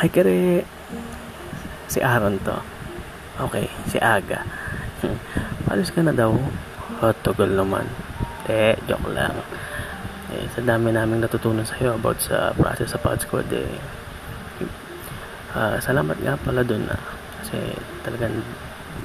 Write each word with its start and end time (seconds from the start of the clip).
Hi, 0.00 0.08
kare. 0.08 0.64
Si 1.84 2.00
Aaron 2.00 2.40
to. 2.40 2.56
Okay, 3.36 3.68
si 3.84 4.00
Aga. 4.00 4.40
Alis 5.68 5.92
ka 5.92 6.00
na 6.00 6.16
daw. 6.16 6.32
Oh, 7.04 7.12
tagal 7.20 7.52
naman. 7.52 7.84
Eh, 8.48 8.72
joke 8.88 9.12
lang. 9.12 9.36
Eh, 10.32 10.48
sa 10.56 10.64
dami 10.64 10.88
naming 10.88 11.20
natutunan 11.20 11.68
sa'yo 11.68 12.00
about 12.00 12.16
sa 12.16 12.48
process 12.56 12.96
sa 12.96 13.00
Pod 13.04 13.20
Squad, 13.20 13.44
eh, 13.52 13.76
uh, 15.52 15.76
salamat 15.76 16.16
nga 16.24 16.32
pala 16.40 16.64
dun 16.64 16.88
na. 16.88 16.96
Ah. 16.96 17.04
Kasi 17.44 17.60
talagang 18.00 18.40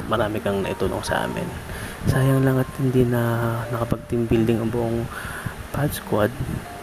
marami 0.07 0.39
kang 0.39 0.63
naitulong 0.63 1.03
sa 1.03 1.27
amin. 1.27 1.51
Sayang 2.07 2.47
lang 2.47 2.63
at 2.63 2.71
hindi 2.79 3.03
na 3.03 3.19
nakapag-team 3.67 4.31
building 4.31 4.63
ang 4.63 4.71
buong 4.71 5.03
Pod 5.75 5.91
Squad. 5.91 6.31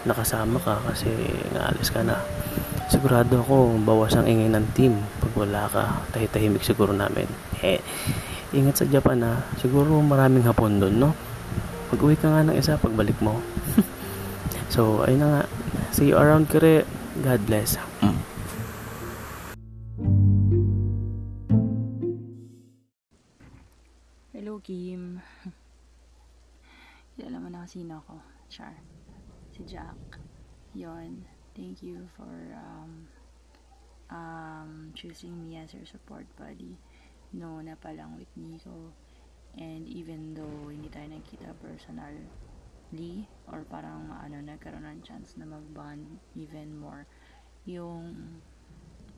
Nakasama 0.05 0.61
ka 0.61 0.85
kasi 0.85 1.09
naalis 1.57 1.89
ka 1.89 2.05
na 2.05 2.21
sigurado 2.93 3.41
ako 3.41 3.81
bawas 3.81 4.13
ang 4.13 4.29
ingay 4.29 4.53
ng 4.53 4.69
team 4.77 5.01
pag 5.25 5.33
wala 5.33 5.65
ka. 5.73 6.05
Tahitahimik 6.13 6.61
siguro 6.61 6.93
namin. 6.93 7.25
Eh 7.65 7.81
ingat 8.53 8.85
sa 8.85 8.85
Japan 8.85 9.25
ha 9.25 9.49
siguro 9.57 9.97
maraming 10.05 10.45
hapon 10.45 10.77
doon 10.77 11.01
no? 11.01 11.11
Mag 11.89 12.05
uwi 12.05 12.21
ka 12.21 12.29
nga 12.29 12.45
ng 12.45 12.53
isa 12.53 12.77
pagbalik 12.77 13.17
mo. 13.25 13.41
So 14.73 15.05
ayun 15.05 15.21
na 15.21 15.29
nga. 15.29 15.43
See 15.93 16.09
you 16.09 16.17
around 16.17 16.49
kare. 16.49 16.89
God 17.21 17.45
bless. 17.45 17.77
Mm. 18.01 18.17
hello 24.33 24.57
Kim. 24.65 25.21
Kilala 27.21 27.37
mo 27.37 27.53
na 27.53 27.69
sino 27.69 28.01
ako. 28.01 28.17
Char. 28.49 28.81
Si 29.53 29.61
Jack. 29.69 30.17
Yon 30.73 31.42
thank 31.57 31.83
you 31.83 32.09
for 32.17 32.33
um, 32.57 33.09
um, 34.11 34.93
choosing 34.95 35.41
me 35.41 35.57
as 35.57 35.73
your 35.75 35.87
support 35.87 36.27
buddy. 36.37 36.77
No 37.33 37.61
na 37.61 37.75
palang 37.77 38.17
with 38.19 38.29
Nico. 38.37 38.93
And 39.57 39.89
even 39.89 40.35
though 40.35 40.69
hindi 40.73 40.89
tayo 40.89 41.09
nakita 41.13 41.53
personally 41.61 43.29
or 43.49 43.65
parang 43.69 44.13
ano 44.13 44.41
nagkaroon 44.41 44.85
ng 44.89 45.01
chance 45.05 45.37
na 45.37 45.45
mag-bond 45.45 46.21
even 46.37 46.73
more 46.77 47.05
yung 47.69 48.41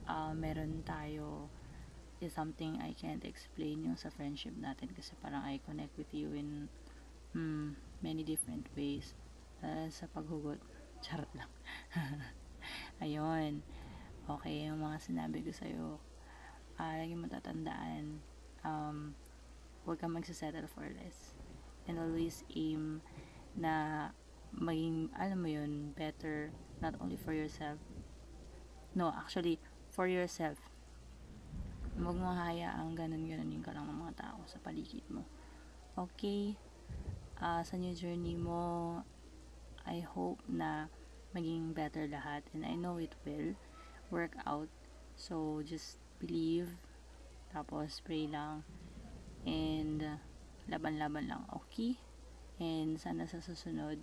uh, 0.08 0.34
meron 0.34 0.82
tayo 0.84 1.50
is 2.20 2.32
something 2.34 2.78
I 2.80 2.94
can't 2.96 3.24
explain 3.24 3.84
yung 3.84 3.98
sa 3.98 4.10
friendship 4.10 4.54
natin 4.56 4.90
kasi 4.94 5.14
parang 5.20 5.42
I 5.44 5.60
connect 5.62 5.94
with 5.98 6.10
you 6.14 6.32
in 6.34 6.70
mm, 7.36 7.74
many 8.02 8.22
different 8.24 8.68
ways. 8.76 9.14
Uh, 9.64 9.88
sa 9.88 10.04
paghugot 10.12 10.60
Charot 11.04 11.28
lang. 11.36 11.52
Ayun. 13.04 13.60
Okay, 14.24 14.64
yung 14.64 14.80
mga 14.80 14.96
sinabi 15.04 15.44
ko 15.44 15.52
sa'yo, 15.52 16.00
uh, 16.80 16.94
lagi 16.96 17.12
mo 17.12 17.28
tatandaan, 17.28 18.24
um, 18.64 19.12
huwag 19.84 20.00
kang 20.00 20.16
magsasettle 20.16 20.64
for 20.64 20.88
less. 20.96 21.36
And 21.84 22.00
always 22.00 22.40
aim 22.56 23.04
na 23.52 24.08
maging, 24.56 25.12
alam 25.12 25.44
mo 25.44 25.48
yun, 25.52 25.92
better, 25.92 26.48
not 26.80 26.96
only 27.04 27.20
for 27.20 27.36
yourself. 27.36 27.76
No, 28.96 29.12
actually, 29.12 29.60
for 29.92 30.08
yourself. 30.08 30.56
Huwag 32.00 32.16
mo 32.16 32.32
hayaang 32.32 32.96
ganun-ganunin 32.96 33.60
ka 33.60 33.76
lang 33.76 33.92
ng 33.92 34.00
mga 34.08 34.24
tao 34.24 34.40
sa 34.48 34.56
paligid 34.64 35.04
mo. 35.12 35.28
Okay? 36.00 36.56
Uh, 37.44 37.60
sa 37.60 37.76
new 37.76 37.92
journey 37.92 38.40
mo, 38.40 39.04
I 39.84 40.00
hope 40.04 40.40
na 40.48 40.88
maging 41.36 41.74
better 41.74 42.08
lahat 42.08 42.46
and 42.54 42.64
I 42.64 42.74
know 42.74 42.96
it 42.96 43.14
will 43.26 43.54
work 44.08 44.36
out. 44.46 44.68
So 45.16 45.62
just 45.64 45.98
believe 46.18 46.70
tapos 47.54 48.02
pray 48.02 48.26
lang 48.26 48.66
and 49.46 50.02
uh, 50.02 50.18
laban-laban 50.66 51.30
lang 51.30 51.44
okay? 51.54 51.98
And 52.58 52.98
sana 52.98 53.28
sa 53.28 53.38
susunod 53.38 54.02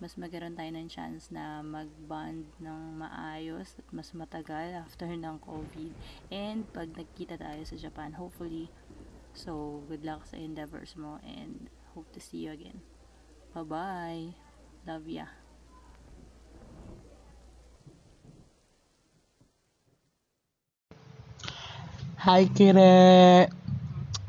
mas 0.00 0.16
magkaroon 0.16 0.56
tayo 0.56 0.72
ng 0.72 0.88
chance 0.88 1.28
na 1.28 1.60
mag-bond 1.60 2.48
ng 2.56 2.82
maayos 2.96 3.76
at 3.76 3.86
mas 3.92 4.16
matagal 4.16 4.72
after 4.80 5.12
ng 5.12 5.36
COVID. 5.44 5.92
And 6.32 6.64
pag 6.72 6.96
nagkita 6.96 7.36
tayo 7.36 7.60
sa 7.68 7.76
Japan 7.76 8.16
hopefully 8.16 8.72
so 9.36 9.84
good 9.86 10.02
luck 10.02 10.24
sa 10.24 10.40
endeavors 10.40 10.96
mo 10.96 11.20
and 11.22 11.68
hope 11.92 12.08
to 12.16 12.20
see 12.22 12.48
you 12.48 12.56
again. 12.56 12.80
Bye 13.52 13.66
bye 13.68 14.49
Love 14.88 15.12
ya. 15.12 15.28
Hi, 22.20 22.48
Kire! 22.48 23.48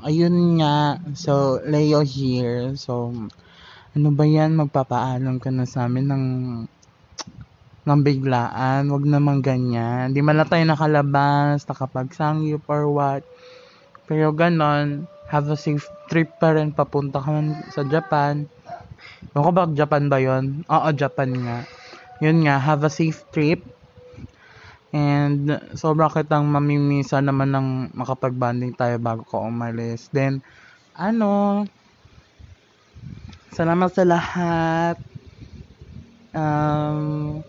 Ayun 0.03 0.59
nga. 0.59 0.99
So, 1.15 1.63
Leo 1.63 2.03
here. 2.03 2.75
So, 2.75 3.15
ano 3.95 4.07
ba 4.11 4.27
yan? 4.27 4.59
Magpapaalam 4.59 5.39
ka 5.39 5.51
na 5.55 5.63
sa 5.63 5.87
amin 5.87 6.07
ng 6.07 6.25
ng 7.87 7.99
biglaan. 8.03 8.91
Wag 8.91 9.03
naman 9.07 9.39
ganyan. 9.39 10.11
Di 10.11 10.19
man 10.19 10.39
tayo 10.47 10.67
nakalabas, 10.67 11.63
nakapagsangyup 11.63 12.67
or 12.67 12.91
what. 12.91 13.23
Pero 14.03 14.35
ganon, 14.35 15.07
have 15.31 15.47
a 15.47 15.55
safe 15.55 15.87
trip 16.11 16.27
pa 16.43 16.51
rin 16.55 16.75
papunta 16.75 17.23
ka 17.23 17.31
sa 17.71 17.87
Japan. 17.87 18.51
Ewan 19.31 19.43
ko 19.47 19.51
ba 19.55 19.63
Japan 19.71 20.03
ba 20.11 20.17
yon? 20.19 20.65
Oo, 20.67 20.89
Japan 20.91 21.31
nga. 21.31 21.57
Yun 22.19 22.43
nga, 22.45 22.59
have 22.59 22.83
a 22.83 22.91
safe 22.91 23.23
trip. 23.31 23.63
And 24.91 25.47
sobra 25.79 26.11
kitang 26.11 26.51
mamimisa 26.51 27.23
naman 27.23 27.55
ng 27.55 27.67
makapag-banding 27.95 28.75
tayo 28.75 28.99
bago 28.99 29.23
ko 29.23 29.47
umalis. 29.47 30.11
Then, 30.11 30.43
ano, 30.91 31.63
salamat 33.55 33.89
sa 33.95 34.03
lahat. 34.03 34.97
Um, 36.35 37.39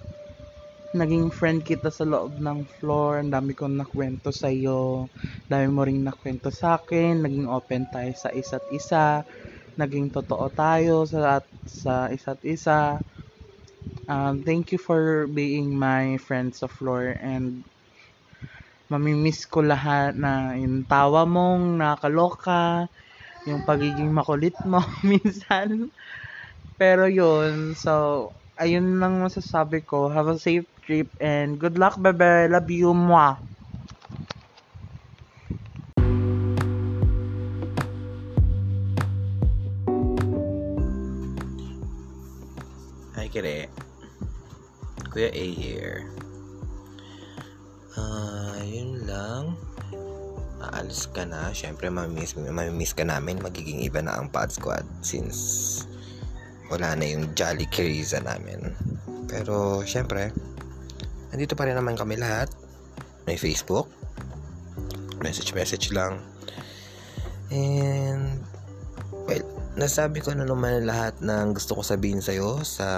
naging 0.95 1.33
friend 1.35 1.67
kita 1.67 1.91
sa 1.91 2.07
loob 2.07 2.39
ng 2.39 2.63
floor. 2.79 3.19
Ang 3.19 3.35
dami 3.35 3.59
kong 3.59 3.75
nakwento 3.75 4.31
sa 4.31 4.53
iyo. 4.53 5.11
Dami 5.51 5.67
mo 5.67 5.83
ring 5.83 6.05
nakwento 6.07 6.55
sa 6.55 6.79
akin. 6.79 7.27
Naging 7.27 7.51
open 7.51 7.91
tayo 7.91 8.13
sa 8.15 8.31
isa't 8.31 8.65
isa 8.71 9.27
naging 9.81 10.13
totoo 10.15 10.49
tayo 10.55 11.05
sa 11.09 11.41
sa 11.67 12.09
isa't 12.13 12.41
isa. 12.45 13.03
Um, 14.11 14.43
thank 14.43 14.73
you 14.73 14.79
for 14.79 15.27
being 15.31 15.79
my 15.79 16.19
friends 16.19 16.63
of 16.63 16.73
floor 16.75 17.17
and 17.19 17.65
mamimiss 18.93 19.49
ko 19.49 19.65
lahat 19.65 20.13
na 20.19 20.55
yung 20.59 20.85
tawa 20.87 21.23
mong 21.27 21.81
nakakaloka, 21.81 22.87
yung 23.49 23.63
pagiging 23.67 24.13
makulit 24.13 24.55
mo 24.69 24.81
minsan. 25.11 25.91
Pero 26.81 27.07
yun, 27.09 27.75
so, 27.79 27.95
ayun 28.59 28.99
lang 29.03 29.23
masasabi 29.23 29.85
ko. 29.87 30.11
Have 30.13 30.29
a 30.33 30.39
safe 30.41 30.67
trip 30.85 31.11
and 31.23 31.57
good 31.63 31.79
luck, 31.79 31.97
bebe. 32.01 32.49
Love 32.51 32.71
you, 32.73 32.93
mwah. 32.97 33.39
Kuya 45.13 45.29
A 45.29 45.47
here. 45.53 46.09
Ah, 48.01 48.57
uh, 48.57 48.65
yun 48.65 49.05
lang. 49.05 49.61
Aalis 50.65 51.05
ka 51.13 51.29
na. 51.29 51.53
Siyempre, 51.53 51.93
mamimiss, 51.93 52.33
mamimiss 52.33 52.97
ka 52.97 53.05
namin. 53.05 53.37
Magiging 53.45 53.85
iba 53.85 54.01
na 54.01 54.17
ang 54.17 54.33
pod 54.33 54.49
squad 54.49 54.89
since 55.05 55.85
wala 56.73 56.97
na 56.97 57.05
yung 57.05 57.29
jolly 57.37 57.69
Kiriza 57.69 58.25
namin. 58.25 58.73
Pero, 59.29 59.85
siyempre, 59.85 60.33
nandito 61.29 61.61
pa 61.61 61.69
rin 61.69 61.77
naman 61.77 61.93
kami 61.93 62.17
lahat. 62.17 62.49
May 63.29 63.37
Facebook. 63.37 63.93
Message-message 65.21 65.93
lang. 65.93 66.25
And, 67.53 68.41
well, 69.29 69.45
nasabi 69.77 70.25
ko 70.25 70.33
na 70.33 70.49
naman 70.49 70.89
lahat 70.89 71.21
ng 71.21 71.53
gusto 71.53 71.77
ko 71.77 71.85
sabihin 71.85 72.25
sa'yo 72.25 72.65
sa 72.65 72.89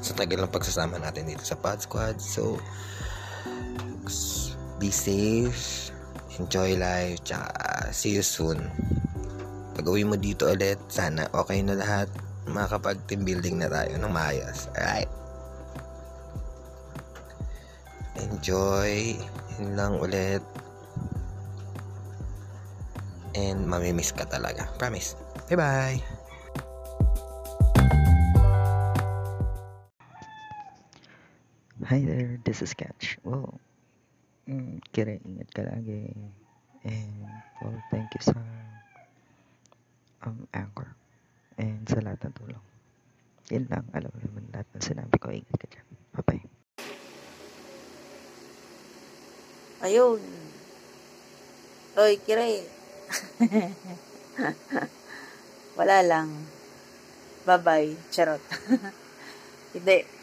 sa 0.00 0.16
tagal 0.16 0.40
ng 0.40 0.52
pagsasama 0.52 0.96
natin 0.96 1.28
dito 1.28 1.44
sa 1.44 1.56
Pod 1.56 1.80
Squad. 1.80 2.18
So, 2.18 2.56
be 4.80 4.88
safe, 4.88 5.92
enjoy 6.40 6.80
life, 6.80 7.20
tsaka 7.24 7.92
see 7.92 8.16
you 8.16 8.24
soon. 8.24 8.58
Pag 9.76 9.86
uwi 9.86 10.04
mo 10.04 10.16
dito 10.16 10.48
ulit, 10.48 10.80
sana 10.88 11.28
okay 11.32 11.60
na 11.64 11.76
lahat. 11.76 12.08
Makakapag-team 12.50 13.22
building 13.22 13.56
na 13.60 13.68
tayo 13.70 13.94
ng 13.96 14.12
maayos. 14.12 14.66
Alright? 14.74 15.08
Enjoy. 18.20 19.16
Yun 19.60 19.72
lang 19.76 19.94
ulit 20.00 20.42
and 23.34 23.66
mamimiss 23.66 24.10
ka 24.14 24.26
talaga. 24.26 24.66
Promise. 24.78 25.14
Bye-bye! 25.50 26.19
Hi 31.90 31.98
there, 32.06 32.38
this 32.46 32.62
is 32.62 32.70
Catch. 32.70 33.18
Well, 33.26 33.58
mm, 34.46 34.78
kira, 34.94 35.18
ingat 35.26 35.50
ka 35.50 35.66
lagi. 35.66 36.14
And, 36.86 37.26
well, 37.58 37.74
thank 37.90 38.14
you 38.14 38.22
sa 38.22 38.38
um, 40.22 40.46
anchor. 40.54 40.94
And 41.58 41.82
sa 41.90 41.98
lahat 41.98 42.30
ng 42.30 42.34
tulong. 42.38 42.62
Yun 43.50 43.66
lang, 43.66 43.82
alam 43.90 44.14
naman 44.22 44.46
lahat 44.54 44.70
ng 44.70 44.86
sinabi 44.86 45.18
ko. 45.18 45.34
Ingat 45.34 45.50
ka 45.50 45.66
dyan. 45.66 45.88
Bye-bye. 46.14 46.46
Ayun. 49.90 50.22
Oy, 51.98 52.14
Kire. 52.22 52.70
Wala 55.82 56.06
lang. 56.06 56.30
Bye-bye. 57.50 58.14
Charot. 58.14 58.38
Hindi. 59.74 60.19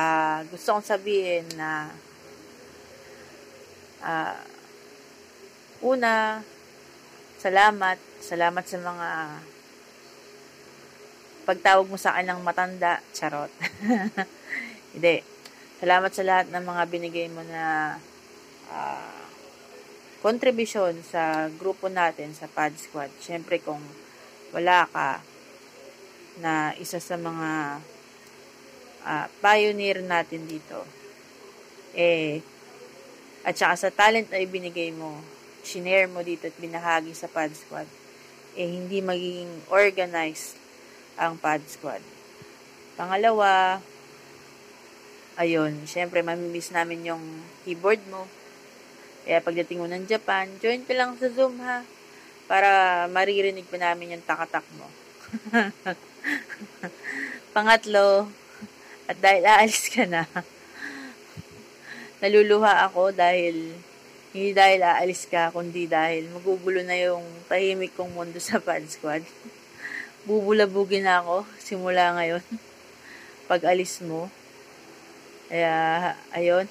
Ah, 0.00 0.40
gusto 0.48 0.72
kong 0.72 0.86
sabihin 0.88 1.44
na 1.60 1.92
ah, 4.00 4.40
una, 5.84 6.40
salamat. 7.36 8.00
Salamat 8.24 8.64
sa 8.64 8.80
mga 8.80 9.08
pagtawag 11.44 11.84
mo 11.84 12.00
sa 12.00 12.16
akin 12.16 12.32
ng 12.32 12.40
matanda. 12.40 13.04
Charot. 13.12 13.52
Hindi. 14.96 15.20
Salamat 15.84 16.12
sa 16.16 16.24
lahat 16.24 16.46
ng 16.48 16.64
mga 16.64 16.82
binigay 16.88 17.28
mo 17.28 17.44
na 17.44 17.96
uh, 18.72 19.20
contribution 20.24 20.96
sa 21.04 21.52
grupo 21.60 21.92
natin 21.92 22.32
sa 22.32 22.48
Pad 22.48 22.72
Squad. 22.80 23.12
Siyempre 23.20 23.60
kung 23.60 23.84
wala 24.56 24.88
ka 24.88 25.20
na 26.40 26.72
isa 26.80 27.00
sa 27.00 27.20
mga 27.20 27.80
uh, 29.04 29.26
pioneer 29.40 30.04
natin 30.04 30.44
dito. 30.48 30.84
Eh, 31.96 32.44
at 33.42 33.56
saka 33.56 33.74
sa 33.76 33.90
talent 33.90 34.28
na 34.28 34.40
ibinigay 34.42 34.92
mo, 34.92 35.16
shinare 35.64 36.08
mo 36.08 36.20
dito 36.20 36.48
at 36.48 36.56
binahagi 36.56 37.12
sa 37.16 37.28
Pad 37.28 37.52
Squad, 37.56 37.88
eh 38.56 38.68
hindi 38.68 39.00
magiging 39.00 39.50
organized 39.72 40.56
ang 41.16 41.36
Pad 41.40 41.64
Squad. 41.68 42.02
Pangalawa, 42.96 43.80
ayun, 45.40 45.88
syempre 45.88 46.20
mamimiss 46.20 46.72
namin 46.72 47.08
yung 47.08 47.24
keyboard 47.64 48.00
mo. 48.12 48.28
Kaya 49.24 49.40
pagdating 49.44 49.80
mo 49.80 49.88
ng 49.88 50.08
Japan, 50.08 50.48
join 50.60 50.84
ka 50.84 50.92
lang 50.96 51.16
sa 51.16 51.28
Zoom 51.32 51.60
ha, 51.64 51.84
para 52.48 53.04
maririnig 53.08 53.68
pa 53.68 53.80
namin 53.80 54.16
yung 54.16 54.24
takatak 54.24 54.64
mo. 54.76 54.88
Pangatlo, 57.56 58.28
at 59.10 59.18
dahil 59.18 59.42
aalis 59.42 59.90
ka 59.90 60.06
na, 60.06 60.22
naluluha 62.22 62.86
ako 62.86 63.10
dahil 63.10 63.74
hindi 64.30 64.54
dahil 64.54 64.86
aalis 64.86 65.26
ka, 65.26 65.50
kundi 65.50 65.90
dahil 65.90 66.30
magugulo 66.30 66.86
na 66.86 66.94
yung 66.94 67.26
tahimik 67.50 67.90
kong 67.98 68.14
mundo 68.14 68.38
sa 68.38 68.62
Pad 68.62 68.86
Squad. 68.86 69.26
Bubulabugin 70.22 71.02
na 71.02 71.18
ako 71.18 71.42
simula 71.58 72.14
ngayon. 72.14 72.44
Pag 73.50 73.66
alis 73.66 73.98
mo. 74.06 74.30
Kaya, 75.50 76.14
ayun. 76.30 76.70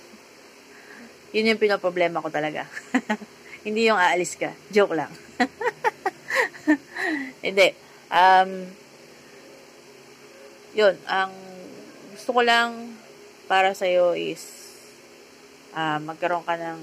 Yun 1.35 1.51
yung 1.51 1.59
pinoproblema 1.59 2.23
ko 2.23 2.31
talaga. 2.31 2.63
hindi 3.67 3.91
yung 3.91 3.99
aalis 3.99 4.39
ka. 4.39 4.55
Joke 4.71 4.95
lang. 4.95 5.11
hindi. 7.43 7.75
Um, 8.07 8.71
yun, 10.71 10.95
ang 11.03 11.48
gusto 12.19 12.35
ko 12.35 12.43
lang 12.43 12.99
para 13.47 13.71
sa'yo 13.71 14.11
is 14.11 14.43
uh, 15.71 16.03
magkaroon 16.03 16.43
ka 16.43 16.59
ng 16.59 16.75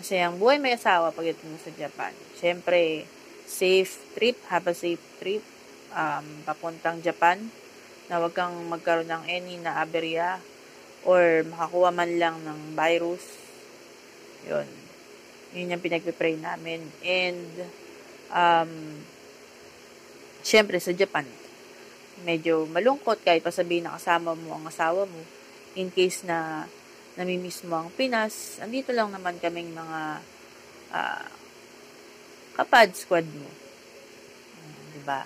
masayang 0.00 0.40
buhay 0.40 0.56
may 0.56 0.80
asawa 0.80 1.12
pagdating 1.12 1.52
mo 1.52 1.60
sa 1.60 1.68
Japan. 1.76 2.16
Siyempre, 2.40 3.04
safe 3.44 4.00
trip, 4.16 4.40
have 4.48 4.64
a 4.64 4.72
safe 4.72 5.04
trip 5.20 5.44
um, 5.92 6.24
papuntang 6.48 7.04
Japan 7.04 7.52
na 8.08 8.16
wag 8.16 8.32
kang 8.32 8.56
magkaroon 8.72 9.12
ng 9.12 9.28
any 9.28 9.60
na 9.60 9.76
aberya 9.84 10.40
or 11.04 11.44
makakuha 11.44 11.92
man 11.92 12.16
lang 12.16 12.40
ng 12.48 12.72
virus. 12.72 13.36
Yun. 14.48 14.68
Yun 15.52 15.72
yung 15.76 15.84
pinagpipray 15.84 16.40
namin. 16.40 16.80
And, 17.04 17.52
um, 18.32 18.72
syempre, 20.40 20.80
sa 20.80 20.96
Japan, 20.96 21.28
medyo 22.22 22.66
malungkot 22.70 23.22
kahit 23.22 23.44
pa 23.44 23.52
sabihin 23.52 23.86
na 23.86 23.96
kasama 23.98 24.34
mo 24.34 24.56
ang 24.56 24.64
asawa 24.66 25.04
mo. 25.06 25.22
In 25.78 25.92
case 25.92 26.26
na 26.26 26.66
namimiss 27.18 27.66
mo 27.66 27.82
ang 27.82 27.90
Pinas, 27.90 28.62
andito 28.62 28.94
lang 28.94 29.10
naman 29.10 29.42
kaming 29.42 29.74
mga 29.74 30.00
uh, 30.94 31.26
kapad 32.58 32.94
squad 32.94 33.26
mo. 33.26 33.46
Uh, 33.46 34.82
diba? 34.94 35.22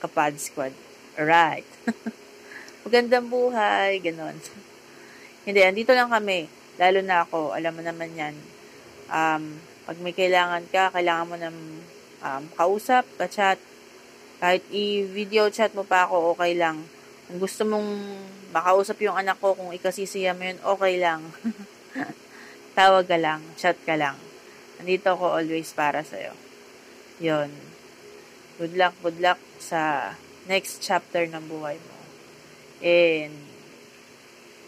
Kapad 0.00 0.36
squad. 0.36 0.72
Alright. 1.16 1.68
Magandang 2.84 3.28
buhay, 3.28 4.00
ganon. 4.04 4.36
Hindi, 5.42 5.60
andito 5.62 5.94
lang 5.94 6.10
kami. 6.10 6.46
Lalo 6.76 7.00
na 7.04 7.24
ako, 7.24 7.52
alam 7.52 7.72
mo 7.74 7.82
naman 7.84 8.10
yan. 8.14 8.34
Um, 9.12 9.60
pag 9.84 9.96
may 9.98 10.14
kailangan 10.14 10.64
ka, 10.70 10.94
kailangan 10.94 11.28
mo 11.28 11.36
ng 11.36 11.56
um, 12.22 12.44
kausap, 12.54 13.04
ka-chat, 13.18 13.58
kahit 14.42 14.66
i-video 14.74 15.46
chat 15.54 15.70
mo 15.70 15.86
pa 15.86 16.10
ako, 16.10 16.34
okay 16.34 16.58
lang. 16.58 16.82
Kung 17.30 17.38
gusto 17.38 17.62
mong 17.62 17.86
makausap 18.50 18.98
yung 19.06 19.14
anak 19.14 19.38
ko, 19.38 19.54
kung 19.54 19.70
ikasisiya 19.70 20.34
mo 20.34 20.42
yun, 20.50 20.58
okay 20.66 20.98
lang. 20.98 21.22
Tawag 22.74 23.06
ka 23.06 23.14
lang, 23.22 23.38
chat 23.54 23.78
ka 23.86 23.94
lang. 23.94 24.18
Nandito 24.82 25.14
ako 25.14 25.38
always 25.38 25.70
para 25.70 26.02
sa'yo. 26.02 26.34
Yon. 27.22 27.54
Good 28.58 28.74
luck, 28.74 28.98
good 28.98 29.22
luck 29.22 29.38
sa 29.62 30.10
next 30.50 30.82
chapter 30.82 31.22
ng 31.30 31.46
buhay 31.46 31.78
mo. 31.78 31.96
And, 32.82 33.46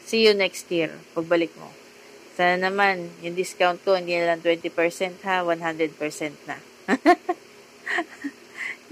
see 0.07 0.23
you 0.23 0.39
next 0.39 0.71
year, 0.71 1.03
pagbalik 1.19 1.51
mo. 1.59 1.75
Sana 2.39 2.71
naman, 2.71 3.11
yung 3.27 3.35
discount 3.35 3.83
ko, 3.83 3.99
hindi 3.99 4.15
na 4.23 4.39
lang 4.39 4.41
20% 4.41 4.71
ha, 5.27 5.43
100% 5.43 5.51
na. 6.47 6.63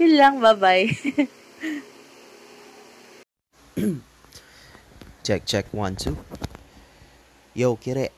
Yun 0.03 0.19
lang, 0.19 0.43
bye-bye. 0.43 0.91
check, 5.23 5.47
check, 5.47 5.63
one, 5.71 5.95
two. 5.95 6.19
Yo, 7.55 7.79
kire. 7.79 8.11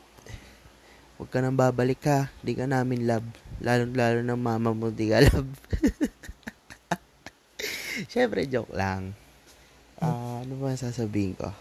Huwag 1.14 1.30
ka 1.30 1.38
nang 1.38 1.54
babalik 1.54 2.02
ha. 2.10 2.26
Di 2.42 2.58
ka 2.58 2.66
namin 2.66 3.06
love. 3.06 3.22
Lalo-lalo 3.62 4.18
ng 4.26 4.34
mama 4.34 4.74
mo, 4.74 4.90
di 4.90 5.14
ka 5.14 5.30
love. 5.30 5.46
Siyempre, 8.10 8.50
joke 8.50 8.74
lang. 8.74 9.14
Uh, 10.02 10.42
ano 10.42 10.58
ba 10.58 10.74
sasabihin 10.74 11.38
ko? 11.38 11.54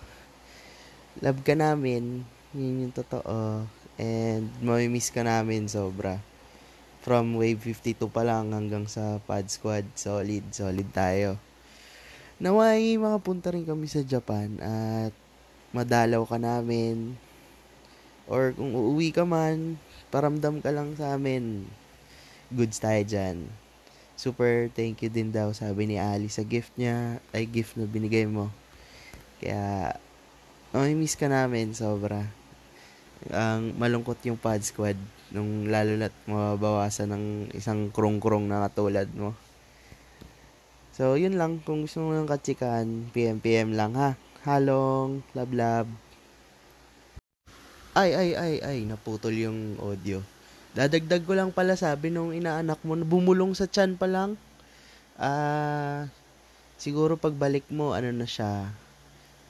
Love 1.22 1.46
ka 1.46 1.54
namin. 1.54 2.26
Yun 2.58 2.90
yung 2.90 2.98
totoo. 2.98 3.62
And, 4.02 4.50
mamimiss 4.58 5.14
ka 5.14 5.22
namin 5.22 5.70
sobra 5.70 6.18
from 7.06 7.38
wave 7.38 7.62
52 7.62 8.10
pa 8.10 8.26
lang 8.26 8.50
hanggang 8.50 8.90
sa 8.90 9.22
pad 9.30 9.46
squad. 9.46 9.86
Solid 9.94 10.42
solid 10.50 10.90
tayo. 10.90 11.38
Naway 12.42 12.98
makapunta 12.98 13.54
rin 13.54 13.62
kami 13.62 13.86
sa 13.86 14.02
Japan 14.02 14.58
at 14.58 15.14
madalaw 15.70 16.26
ka 16.26 16.42
namin. 16.42 17.14
Or 18.26 18.58
kung 18.58 18.74
uuwi 18.74 19.14
ka 19.14 19.22
man 19.22 19.78
paramdam 20.10 20.66
ka 20.66 20.74
lang 20.74 20.98
sa 20.98 21.14
amin. 21.14 21.70
Goods 22.50 22.82
tayo 22.82 23.06
dyan. 23.06 23.46
Super 24.18 24.74
thank 24.74 25.06
you 25.06 25.12
din 25.14 25.30
daw 25.30 25.54
sabi 25.54 25.86
ni 25.86 26.02
Ali 26.02 26.34
sa 26.34 26.42
gift 26.42 26.74
niya. 26.74 27.22
Ay 27.30 27.46
gift 27.46 27.78
na 27.78 27.86
binigay 27.86 28.26
mo. 28.26 28.50
Kaya 29.38 29.94
oh, 30.74 30.90
miss 30.98 31.14
ka 31.14 31.30
namin 31.30 31.78
sobra. 31.78 32.26
Ang 33.30 33.78
malungkot 33.78 34.18
yung 34.26 34.42
pad 34.42 34.66
squad 34.66 34.98
nung 35.36 35.68
lalo 35.68 36.00
na't 36.00 36.16
mababawasan 36.32 37.12
ng 37.12 37.26
isang 37.52 37.92
krong-krong 37.92 38.48
na 38.48 38.64
katulad 38.72 39.12
mo. 39.12 39.36
So, 40.96 41.20
yun 41.20 41.36
lang. 41.36 41.60
Kung 41.68 41.84
gusto 41.84 42.00
mo 42.00 42.16
ng 42.16 42.24
katsikan, 42.24 43.12
PM-PM 43.12 43.76
lang 43.76 44.00
ha. 44.00 44.16
Halong, 44.48 45.28
lab-lab. 45.36 45.92
Ay, 47.92 48.16
ay, 48.16 48.30
ay, 48.40 48.54
ay, 48.64 48.78
naputol 48.88 49.36
yung 49.36 49.76
audio. 49.84 50.24
Dadagdag 50.72 51.28
ko 51.28 51.36
lang 51.36 51.52
pala 51.52 51.76
sabi 51.76 52.12
nung 52.12 52.32
inaanak 52.32 52.80
mo, 52.88 52.96
bumulong 52.96 53.52
sa 53.52 53.68
chan 53.68 54.00
pa 54.00 54.08
lang. 54.08 54.40
Ah, 55.20 55.28
uh, 55.28 56.00
siguro 56.80 57.20
pagbalik 57.20 57.68
mo, 57.72 57.92
ano 57.92 58.12
na 58.16 58.28
siya, 58.28 58.72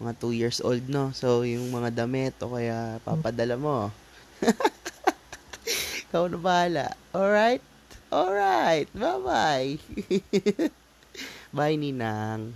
mga 0.01 0.13
2 0.17 0.33
years 0.33 0.59
old, 0.65 0.85
no? 0.89 1.13
So, 1.13 1.45
yung 1.45 1.69
mga 1.69 2.05
damit 2.05 2.37
o 2.41 2.53
kaya 2.57 2.97
papadala 3.05 3.57
mo. 3.57 3.89
Ikaw 6.15 6.31
na 6.31 6.39
bahala. 6.39 6.88
Alright? 7.12 7.60
Alright. 8.07 8.88
Bye-bye. 8.95 9.75
Bye, 11.60 11.75
Ninang. 11.75 12.55